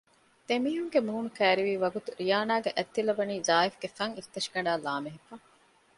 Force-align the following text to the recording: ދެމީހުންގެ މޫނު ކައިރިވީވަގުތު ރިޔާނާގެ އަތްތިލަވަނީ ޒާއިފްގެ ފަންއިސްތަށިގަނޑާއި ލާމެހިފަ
ދެމީހުންގެ 0.47 0.99
މޫނު 1.07 1.29
ކައިރިވީވަގުތު 1.37 2.09
ރިޔާނާގެ 2.19 2.69
އަތްތިލަވަނީ 2.77 3.35
ޒާއިފްގެ 3.47 3.87
ފަންއިސްތަށިގަނޑާއި 3.97 4.81
ލާމެހިފަ 4.87 5.33